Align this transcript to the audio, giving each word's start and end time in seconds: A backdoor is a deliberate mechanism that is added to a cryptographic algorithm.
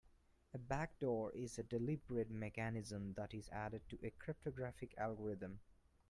A 0.51 0.57
backdoor 0.57 1.31
is 1.33 1.59
a 1.59 1.63
deliberate 1.63 2.31
mechanism 2.31 3.13
that 3.17 3.35
is 3.35 3.49
added 3.49 3.83
to 3.89 3.99
a 4.01 4.09
cryptographic 4.09 4.95
algorithm. 4.97 5.59